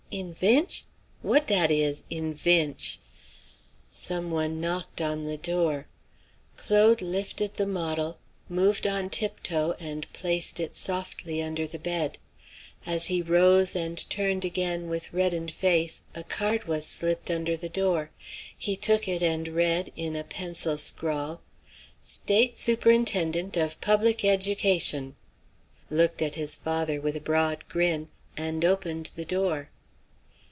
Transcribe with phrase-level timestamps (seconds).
[0.13, 0.83] "Invench?
[1.21, 2.97] What dat is invench?"
[3.89, 5.87] Some one knocked on the door.
[6.57, 8.19] Claude lifted the model,
[8.49, 12.17] moved on tiptoe, and placed it softly under the bed.
[12.85, 17.69] As he rose and turned again with reddened face, a card was slipped under the
[17.69, 18.11] door.
[18.57, 21.41] He took it and read, in a pencil scrawl,
[22.01, 25.15] "State Superintendent of Public Education,"
[25.89, 29.69] looked at his father with a broad grin, and opened the door.